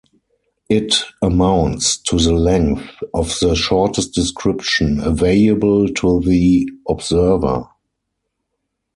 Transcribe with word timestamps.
It 0.67 0.95
amounts 1.21 1.95
to 1.95 2.17
the 2.17 2.31
length 2.33 2.89
of 3.13 3.37
the 3.39 3.53
shortest 3.55 4.15
description 4.15 4.99
"available 4.99 5.89
to 5.89 6.19
the 6.21 6.67
observer". 6.89 7.67